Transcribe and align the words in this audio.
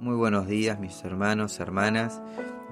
Muy 0.00 0.16
buenos 0.16 0.46
días 0.46 0.80
mis 0.80 1.04
hermanos, 1.04 1.60
hermanas. 1.60 2.22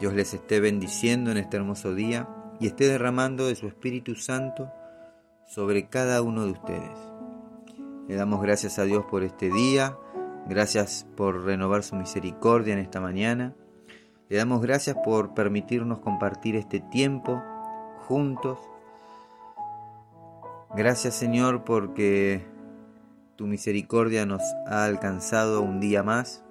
Dios 0.00 0.14
les 0.14 0.32
esté 0.32 0.60
bendiciendo 0.60 1.30
en 1.30 1.36
este 1.36 1.58
hermoso 1.58 1.94
día 1.94 2.26
y 2.58 2.68
esté 2.68 2.89
derramando 2.89 3.46
de 3.46 3.54
su 3.54 3.66
Espíritu 3.66 4.14
Santo 4.14 4.73
sobre 5.46 5.91
cada 5.91 6.22
uno 6.22 6.46
de 6.46 6.52
ustedes. 6.52 6.99
Le 8.09 8.14
damos 8.14 8.41
gracias 8.41 8.79
a 8.79 8.85
Dios 8.85 9.04
por 9.11 9.25
este 9.25 9.50
día, 9.50 9.95
gracias 10.49 11.07
por 11.18 11.45
renovar 11.45 11.82
su 11.82 11.96
misericordia 11.96 12.72
en 12.72 12.79
esta 12.79 12.99
mañana. 12.99 13.54
Le 14.31 14.39
damos 14.39 14.63
gracias 14.63 14.96
por 15.04 15.35
permitirnos 15.35 15.99
compartir 15.99 16.57
este 16.57 16.81
tiempo 16.81 17.43
juntos. 18.07 18.58
Gracias 20.75 21.14
Señor 21.14 21.64
porque 21.64 22.46
tu 23.36 23.46
misericordia 23.46 24.25
nos 24.25 24.40
ha 24.67 24.86
alcanzado 24.86 25.61
un 25.61 25.79
día 25.79 26.03
más 26.03 26.43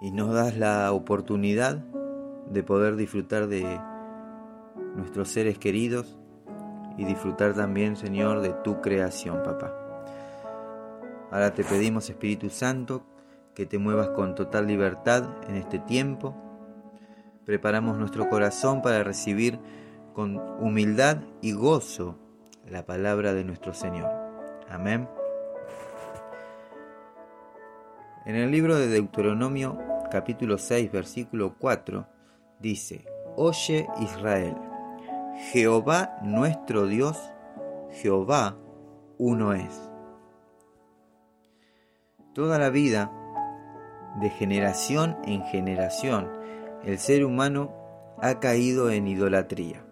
y 0.00 0.10
nos 0.10 0.32
das 0.32 0.56
la 0.56 0.92
oportunidad 0.92 1.76
de 2.50 2.62
poder 2.62 2.96
disfrutar 2.96 3.46
de 3.46 3.80
nuestros 4.96 5.28
seres 5.28 5.58
queridos 5.58 6.18
y 6.96 7.04
disfrutar 7.04 7.54
también, 7.54 7.96
Señor, 7.96 8.40
de 8.40 8.52
tu 8.64 8.80
creación, 8.80 9.42
papá. 9.42 9.72
Ahora 11.30 11.52
te 11.52 11.62
pedimos, 11.62 12.08
Espíritu 12.08 12.48
Santo, 12.50 13.02
que 13.54 13.66
te 13.66 13.78
muevas 13.78 14.10
con 14.10 14.34
total 14.34 14.66
libertad 14.66 15.24
en 15.48 15.56
este 15.56 15.78
tiempo. 15.78 16.34
Preparamos 17.44 17.98
nuestro 17.98 18.28
corazón 18.28 18.82
para 18.82 19.02
recibir 19.02 19.58
con 20.14 20.38
humildad 20.60 21.18
y 21.42 21.52
gozo 21.52 22.16
la 22.68 22.86
palabra 22.86 23.34
de 23.34 23.44
nuestro 23.44 23.74
Señor. 23.74 24.10
Amén. 24.68 25.08
En 28.28 28.36
el 28.36 28.50
libro 28.50 28.76
de 28.76 28.88
Deuteronomio 28.88 29.78
capítulo 30.10 30.58
6 30.58 30.92
versículo 30.92 31.54
4 31.58 32.06
dice, 32.60 33.06
Oye 33.36 33.88
Israel, 34.02 34.54
Jehová 35.50 36.18
nuestro 36.22 36.86
Dios, 36.86 37.18
Jehová 37.90 38.58
uno 39.16 39.54
es. 39.54 39.90
Toda 42.34 42.58
la 42.58 42.68
vida, 42.68 43.10
de 44.20 44.28
generación 44.28 45.16
en 45.24 45.42
generación, 45.44 46.28
el 46.84 46.98
ser 46.98 47.24
humano 47.24 47.72
ha 48.20 48.40
caído 48.40 48.90
en 48.90 49.08
idolatría, 49.08 49.86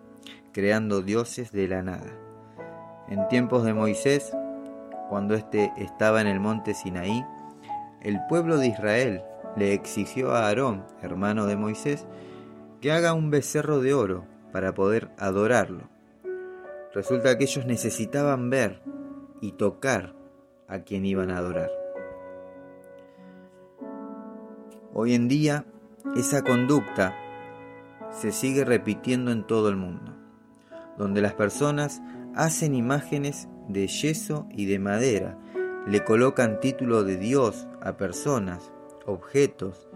creando 0.52 1.00
dioses 1.00 1.52
de 1.52 1.68
la 1.68 1.82
nada. 1.82 2.12
En 3.08 3.28
tiempos 3.28 3.64
de 3.64 3.72
Moisés, 3.72 4.36
cuando 5.08 5.32
éste 5.32 5.72
estaba 5.78 6.20
en 6.20 6.26
el 6.26 6.38
monte 6.38 6.74
Sinaí, 6.74 7.24
el 8.02 8.20
pueblo 8.28 8.58
de 8.58 8.68
Israel 8.68 9.22
le 9.56 9.72
exigió 9.72 10.32
a 10.32 10.46
Aarón, 10.46 10.84
hermano 11.02 11.46
de 11.46 11.56
Moisés, 11.56 12.06
que 12.80 12.92
haga 12.92 13.14
un 13.14 13.30
becerro 13.30 13.80
de 13.80 13.94
oro 13.94 14.24
para 14.52 14.74
poder 14.74 15.10
adorarlo. 15.18 15.88
Resulta 16.94 17.36
que 17.36 17.44
ellos 17.44 17.66
necesitaban 17.66 18.48
ver 18.50 18.82
y 19.40 19.52
tocar 19.52 20.14
a 20.68 20.80
quien 20.80 21.04
iban 21.06 21.30
a 21.30 21.38
adorar. 21.38 21.70
Hoy 24.92 25.14
en 25.14 25.28
día 25.28 25.66
esa 26.16 26.42
conducta 26.42 27.14
se 28.10 28.32
sigue 28.32 28.64
repitiendo 28.64 29.30
en 29.30 29.46
todo 29.46 29.68
el 29.68 29.76
mundo, 29.76 30.14
donde 30.96 31.20
las 31.20 31.34
personas 31.34 32.00
hacen 32.34 32.74
imágenes 32.74 33.48
de 33.68 33.86
yeso 33.88 34.46
y 34.50 34.66
de 34.66 34.78
madera, 34.78 35.38
le 35.86 36.04
colocan 36.04 36.60
título 36.60 37.04
de 37.04 37.16
Dios 37.16 37.66
a 37.86 37.96
personas 37.96 38.72
objetos, 39.06 39.88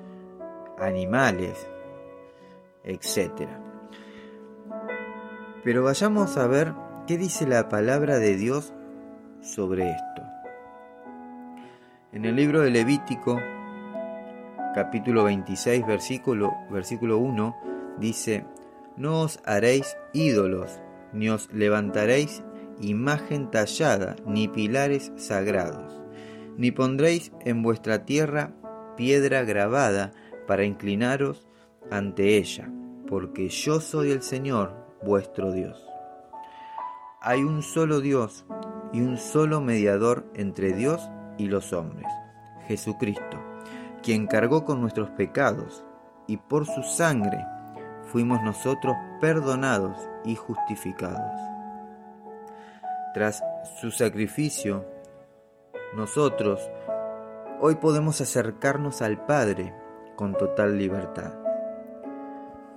animales, 0.79 1.69
etc. 2.85 3.49
Pero 5.65 5.83
vayamos 5.83 6.37
a 6.37 6.47
ver 6.47 6.73
qué 7.07 7.19
dice 7.19 7.47
la 7.47 7.69
palabra 7.69 8.19
de 8.19 8.37
Dios 8.37 8.73
sobre 9.43 9.91
esto. 9.91 10.23
En 12.13 12.25
el 12.25 12.37
libro 12.37 12.61
de 12.61 12.71
Levítico, 12.71 13.41
capítulo 14.75 15.25
26, 15.25 15.85
versículo, 15.85 16.53
versículo 16.71 17.19
1, 17.19 17.57
dice, 17.99 18.45
No 18.97 19.23
os 19.23 19.41
haréis 19.45 19.97
ídolos, 20.13 20.81
ni 21.13 21.29
os 21.29 21.53
levantaréis 21.53 22.45
imagen 22.81 23.51
tallada, 23.51 24.15
ni 24.25 24.49
pilares 24.49 25.13
sagrados, 25.17 26.00
ni 26.57 26.71
pondréis 26.71 27.33
en 27.45 27.63
vuestra 27.63 28.05
tierra 28.05 28.53
piedra 28.97 29.45
grabada 29.45 30.13
para 30.47 30.65
inclinaros 30.65 31.49
ante 31.91 32.37
ella, 32.37 32.71
porque 33.09 33.49
yo 33.49 33.81
soy 33.81 34.11
el 34.11 34.23
Señor 34.23 34.75
vuestro 35.03 35.53
Dios. 35.53 35.83
Hay 37.23 37.43
un 37.43 37.63
solo 37.63 38.01
Dios 38.01 38.45
y 38.93 39.01
un 39.01 39.17
solo 39.17 39.63
mediador 39.63 40.31
entre 40.35 40.75
Dios 40.75 41.09
y 41.39 41.47
los 41.47 41.73
hombres, 41.73 42.07
Jesucristo, 42.67 43.39
quien 44.03 44.27
cargó 44.27 44.67
con 44.67 44.83
nuestros 44.83 45.09
pecados, 45.11 45.83
y 46.27 46.37
por 46.37 46.67
su 46.67 46.83
sangre 46.83 47.43
fuimos 48.13 48.43
nosotros 48.43 48.95
perdonados 49.21 49.97
y 50.25 50.35
justificados. 50.37 51.41
Tras 53.15 53.43
su 53.81 53.91
sacrificio, 53.91 54.85
nosotros 55.95 56.61
hoy 57.61 57.75
podemos 57.75 58.21
acercarnos 58.21 59.03
al 59.03 59.25
Padre 59.27 59.75
con 60.17 60.35
total 60.35 60.79
libertad. 60.79 61.35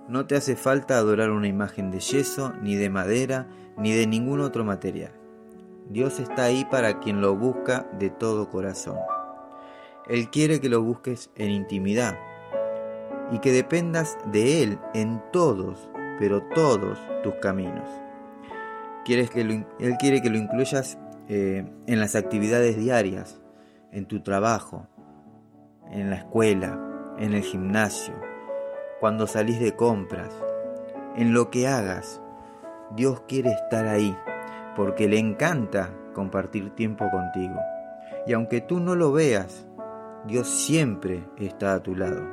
No 0.08 0.26
te 0.26 0.36
hace 0.36 0.56
falta 0.56 0.98
adorar 0.98 1.30
una 1.30 1.48
imagen 1.48 1.92
de 1.92 2.00
yeso, 2.00 2.54
ni 2.62 2.76
de 2.76 2.90
madera, 2.90 3.48
ni 3.78 3.94
de 3.94 4.08
ningún 4.08 4.42
otro 4.42 4.66
material. 4.66 5.12
Dios 5.90 6.20
está 6.20 6.46
ahí 6.46 6.66
para 6.66 7.00
quien 7.00 7.22
lo 7.22 7.36
busca 7.36 7.88
de 8.00 8.10
todo 8.10 8.50
corazón. 8.50 8.98
Él 10.08 10.30
quiere 10.30 10.60
que 10.60 10.70
lo 10.70 10.82
busques 10.82 11.30
en 11.36 11.52
intimidad 11.52 12.18
y 13.32 13.40
que 13.40 13.52
dependas 13.52 14.18
de 14.26 14.64
Él 14.64 14.80
en 14.94 15.22
todos, 15.32 15.90
pero 16.20 16.42
todos 16.56 17.00
tus 17.24 17.36
caminos. 17.36 17.88
Él 19.06 19.98
quiere 20.00 20.22
que 20.22 20.30
lo 20.30 20.38
incluyas 20.38 20.98
eh, 21.30 21.66
en 21.88 22.00
las 22.00 22.16
actividades 22.16 22.78
diarias, 22.78 23.42
en 23.92 24.06
tu 24.06 24.22
trabajo, 24.22 24.88
en 25.92 26.10
la 26.10 26.18
escuela, 26.18 26.80
en 27.18 27.34
el 27.34 27.44
gimnasio, 27.44 28.14
cuando 29.00 29.28
salís 29.28 29.60
de 29.60 29.76
compras, 29.76 30.34
en 31.16 31.34
lo 31.34 31.50
que 31.50 31.68
hagas. 31.68 32.22
Dios 32.96 33.22
quiere 33.28 33.52
estar 33.52 33.88
ahí 33.88 34.16
porque 34.76 35.08
le 35.08 35.20
encanta 35.20 35.94
compartir 36.14 36.72
tiempo 36.72 37.10
contigo. 37.10 37.56
Y 38.26 38.34
aunque 38.34 38.62
tú 38.62 38.80
no 38.80 38.96
lo 38.96 39.12
veas, 39.12 39.68
Dios 40.26 40.48
siempre 40.48 41.24
está 41.38 41.74
a 41.74 41.84
tu 41.84 41.96
lado. 41.96 42.24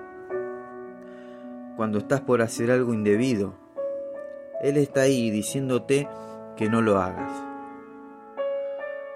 Cuando 1.76 1.98
estás 1.98 2.20
por 2.20 2.42
hacer 2.42 2.70
algo 2.70 2.94
indebido, 2.94 3.54
Él 4.60 4.76
está 4.76 5.02
ahí 5.02 5.30
diciéndote 5.30 6.08
que 6.56 6.68
no 6.68 6.82
lo 6.82 6.98
hagas. 6.98 7.49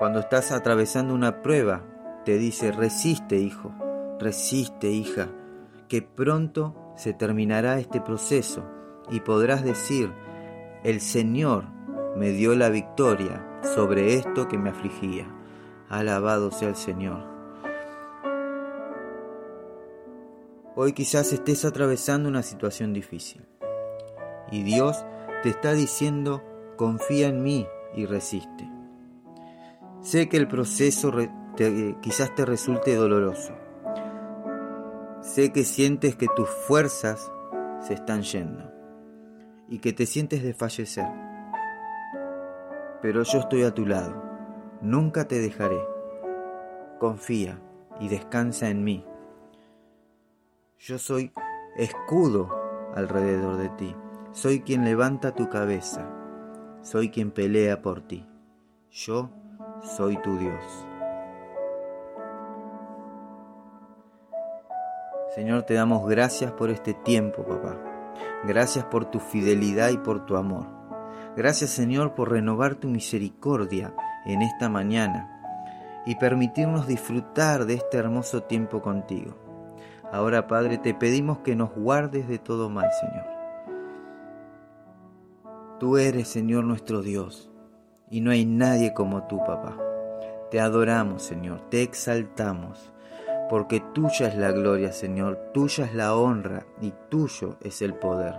Cuando 0.04 0.20
estás 0.20 0.52
atravesando 0.52 1.14
una 1.14 1.40
prueba, 1.40 1.82
te 2.26 2.36
dice, 2.36 2.72
resiste 2.72 3.38
hijo, 3.38 3.74
resiste 4.20 4.90
hija, 4.90 5.30
que 5.88 6.02
pronto 6.02 6.92
se 6.94 7.14
terminará 7.14 7.78
este 7.78 8.02
proceso 8.02 8.62
y 9.10 9.20
podrás 9.20 9.64
decir, 9.64 10.12
el 10.82 11.00
Señor 11.00 11.64
me 12.16 12.32
dio 12.32 12.54
la 12.54 12.68
victoria 12.68 13.42
sobre 13.74 14.12
esto 14.12 14.46
que 14.46 14.58
me 14.58 14.68
afligía. 14.68 15.26
Alabado 15.88 16.50
sea 16.50 16.68
el 16.68 16.76
Señor. 16.76 17.24
Hoy 20.76 20.92
quizás 20.92 21.32
estés 21.32 21.64
atravesando 21.64 22.28
una 22.28 22.42
situación 22.42 22.92
difícil 22.92 23.46
y 24.52 24.64
Dios 24.64 25.02
te 25.42 25.48
está 25.48 25.72
diciendo, 25.72 26.44
confía 26.76 27.28
en 27.28 27.42
mí 27.42 27.66
y 27.96 28.04
resiste. 28.04 28.73
Sé 30.04 30.28
que 30.28 30.36
el 30.36 30.46
proceso 30.46 31.10
quizás 32.02 32.34
te 32.34 32.44
resulte 32.44 32.94
doloroso. 32.94 33.54
Sé 35.22 35.50
que 35.50 35.64
sientes 35.64 36.14
que 36.14 36.26
tus 36.36 36.46
fuerzas 36.46 37.32
se 37.80 37.94
están 37.94 38.20
yendo 38.20 38.70
y 39.66 39.78
que 39.78 39.94
te 39.94 40.04
sientes 40.04 40.42
desfallecer. 40.42 41.06
Pero 43.00 43.22
yo 43.22 43.38
estoy 43.38 43.62
a 43.62 43.72
tu 43.72 43.86
lado, 43.86 44.22
nunca 44.82 45.26
te 45.26 45.38
dejaré. 45.38 45.80
Confía 47.00 47.58
y 47.98 48.08
descansa 48.08 48.68
en 48.68 48.84
mí. 48.84 49.06
Yo 50.80 50.98
soy 50.98 51.32
escudo 51.78 52.50
alrededor 52.94 53.56
de 53.56 53.70
ti, 53.70 53.96
soy 54.32 54.60
quien 54.60 54.84
levanta 54.84 55.34
tu 55.34 55.48
cabeza, 55.48 56.06
soy 56.82 57.08
quien 57.08 57.30
pelea 57.30 57.80
por 57.80 58.02
ti. 58.02 58.28
Yo 58.90 59.30
soy 59.84 60.16
tu 60.22 60.38
Dios. 60.38 60.86
Señor, 65.34 65.64
te 65.64 65.74
damos 65.74 66.08
gracias 66.08 66.52
por 66.52 66.70
este 66.70 66.94
tiempo, 66.94 67.44
papá. 67.44 67.76
Gracias 68.44 68.84
por 68.84 69.06
tu 69.06 69.20
fidelidad 69.20 69.90
y 69.90 69.98
por 69.98 70.24
tu 70.26 70.36
amor. 70.36 70.66
Gracias, 71.36 71.70
Señor, 71.70 72.14
por 72.14 72.30
renovar 72.30 72.76
tu 72.76 72.88
misericordia 72.88 73.94
en 74.24 74.42
esta 74.42 74.68
mañana 74.68 75.30
y 76.06 76.14
permitirnos 76.16 76.86
disfrutar 76.86 77.64
de 77.64 77.74
este 77.74 77.98
hermoso 77.98 78.44
tiempo 78.44 78.80
contigo. 78.80 79.34
Ahora, 80.12 80.46
Padre, 80.46 80.78
te 80.78 80.94
pedimos 80.94 81.38
que 81.38 81.56
nos 81.56 81.74
guardes 81.74 82.28
de 82.28 82.38
todo 82.38 82.70
mal, 82.70 82.88
Señor. 83.00 83.26
Tú 85.80 85.98
eres, 85.98 86.28
Señor, 86.28 86.64
nuestro 86.64 87.02
Dios, 87.02 87.50
y 88.10 88.20
no 88.20 88.30
hay 88.30 88.44
nadie 88.44 88.92
como 88.92 89.26
tú, 89.26 89.38
papá. 89.38 89.76
Te 90.50 90.60
adoramos, 90.60 91.22
Señor, 91.22 91.68
te 91.70 91.82
exaltamos, 91.82 92.92
porque 93.50 93.82
tuya 93.92 94.28
es 94.28 94.36
la 94.36 94.52
gloria, 94.52 94.92
Señor, 94.92 95.50
tuya 95.52 95.86
es 95.86 95.94
la 95.94 96.14
honra 96.14 96.66
y 96.80 96.92
tuyo 97.08 97.56
es 97.60 97.82
el 97.82 97.94
poder. 97.94 98.34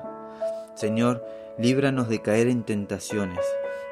Señor, 0.75 1.25
líbranos 1.57 2.09
de 2.09 2.21
caer 2.21 2.47
en 2.47 2.63
tentaciones, 2.63 3.39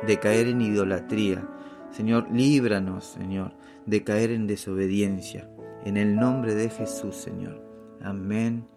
de 0.05 0.19
caer 0.19 0.47
en 0.47 0.61
idolatría. 0.61 1.47
Señor, 1.91 2.29
líbranos, 2.31 3.05
Señor, 3.05 3.53
de 3.85 4.03
caer 4.03 4.31
en 4.31 4.47
desobediencia. 4.47 5.49
En 5.85 5.97
el 5.97 6.15
nombre 6.15 6.55
de 6.55 6.69
Jesús, 6.69 7.15
Señor. 7.15 7.61
Amén 8.01 8.67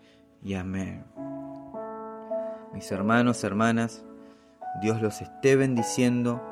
y 0.43 0.54
amén. 0.54 1.04
Mis 2.72 2.90
hermanos, 2.93 3.43
hermanas, 3.43 4.04
Dios 4.82 5.00
los 5.00 5.22
esté 5.22 5.56
bendiciendo. 5.56 6.43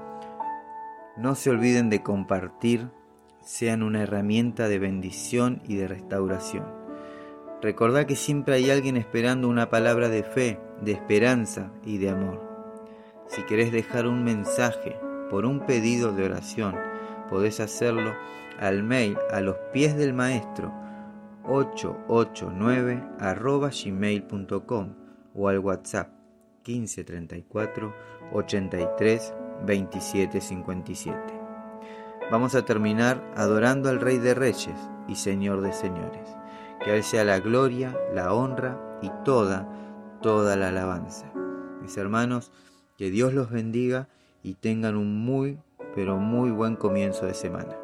No 1.16 1.36
se 1.36 1.50
olviden 1.50 1.90
de 1.90 2.02
compartir, 2.02 2.90
sean 3.40 3.84
una 3.84 4.02
herramienta 4.02 4.68
de 4.68 4.80
bendición 4.80 5.62
y 5.68 5.76
de 5.76 5.86
restauración. 5.86 6.64
Recordad 7.62 8.06
que 8.06 8.16
siempre 8.16 8.56
hay 8.56 8.70
alguien 8.70 8.96
esperando 8.96 9.48
una 9.48 9.70
palabra 9.70 10.08
de 10.08 10.24
fe, 10.24 10.58
de 10.82 10.92
esperanza 10.92 11.70
y 11.84 11.98
de 11.98 12.10
amor. 12.10 12.42
Si 13.28 13.42
querés 13.44 13.70
dejar 13.70 14.08
un 14.08 14.24
mensaje 14.24 14.98
por 15.30 15.46
un 15.46 15.60
pedido 15.60 16.12
de 16.12 16.24
oración, 16.24 16.74
podés 17.30 17.60
hacerlo 17.60 18.12
al 18.58 18.82
mail 18.82 19.16
a 19.30 19.40
los 19.40 19.56
pies 19.72 19.96
del 19.96 20.14
maestro 20.14 20.72
889 21.44 23.02
gmail.com 23.84 24.94
o 25.34 25.48
al 25.48 25.58
WhatsApp 25.60 26.10
1534 26.66 27.94
83 28.32 29.34
27 29.64 30.40
57. 30.40 31.18
Vamos 32.30 32.54
a 32.54 32.64
terminar 32.64 33.22
adorando 33.36 33.88
al 33.88 34.00
Rey 34.00 34.18
de 34.18 34.34
Reyes 34.34 34.78
y 35.08 35.16
Señor 35.16 35.60
de 35.60 35.72
Señores. 35.72 36.36
Que 36.82 36.92
a 36.92 36.96
Él 36.96 37.02
sea 37.02 37.24
la 37.24 37.38
gloria, 37.38 37.96
la 38.14 38.32
honra 38.32 38.98
y 39.02 39.10
toda, 39.24 39.68
toda 40.22 40.56
la 40.56 40.68
alabanza. 40.68 41.30
Mis 41.82 41.96
hermanos, 41.96 42.50
que 42.96 43.10
Dios 43.10 43.34
los 43.34 43.50
bendiga 43.50 44.08
y 44.42 44.54
tengan 44.54 44.96
un 44.96 45.24
muy, 45.24 45.58
pero 45.94 46.16
muy 46.16 46.50
buen 46.50 46.76
comienzo 46.76 47.26
de 47.26 47.34
semana. 47.34 47.76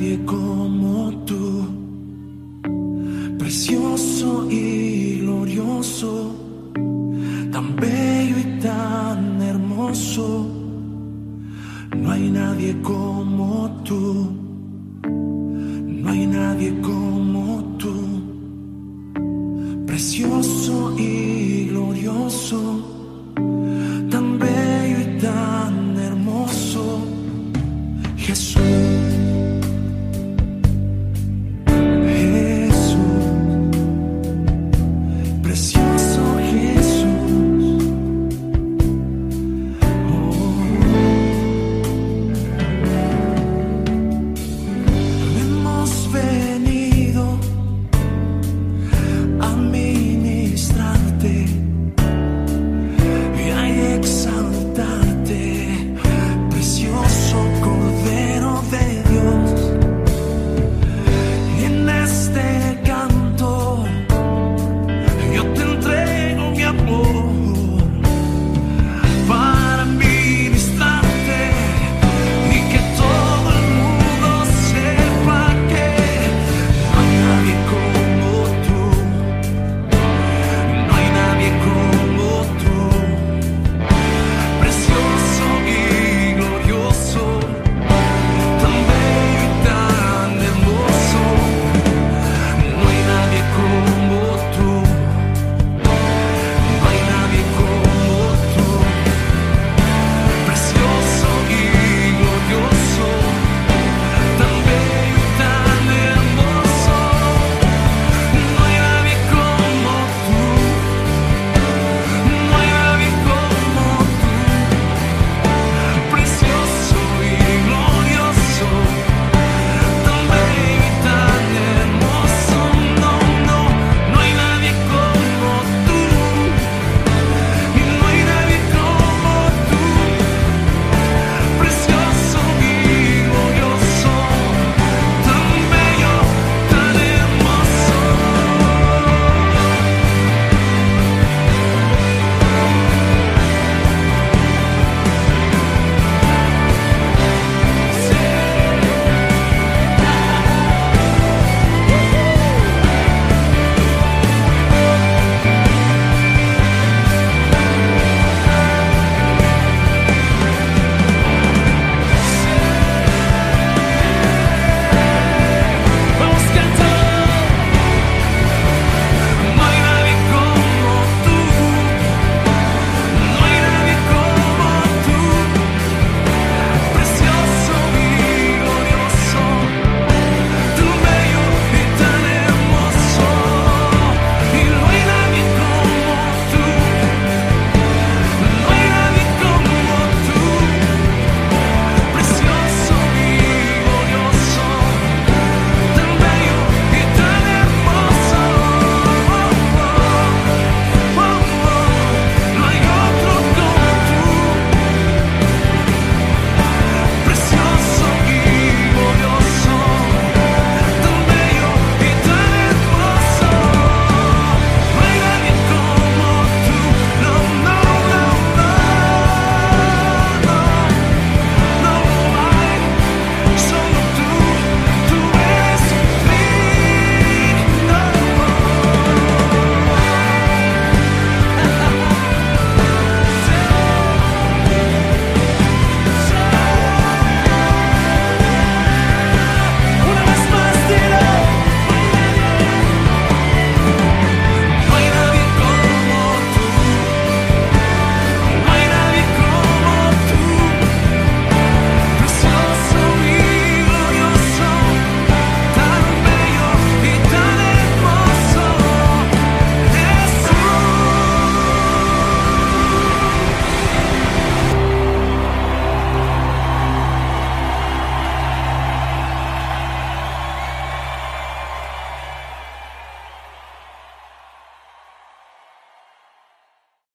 nadie 0.00 0.24
como 0.24 1.12
tú, 1.26 1.66
precioso 3.38 4.50
y 4.50 5.20
glorioso, 5.20 6.34
tan 7.52 7.76
bello 7.76 8.38
y 8.38 8.60
tan 8.60 9.42
hermoso. 9.42 10.48
No 11.98 12.10
hay 12.10 12.30
nadie 12.30 12.80
como 12.80 13.70
tú, 13.84 14.30
no 15.04 16.08
hay 16.08 16.26
nadie 16.26 16.80
como 16.80 17.76
tú, 17.78 17.94
precioso 19.86 20.96
y 20.98 21.68
glorioso. 21.68 22.89